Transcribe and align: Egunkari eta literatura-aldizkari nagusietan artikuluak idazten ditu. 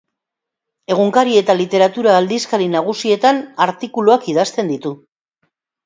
Egunkari 0.95 1.35
eta 1.41 1.57
literatura-aldizkari 1.59 2.71
nagusietan 2.79 3.45
artikuluak 3.71 4.31
idazten 4.35 4.77
ditu. 4.77 4.99